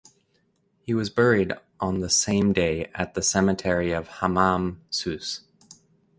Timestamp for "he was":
0.81-1.11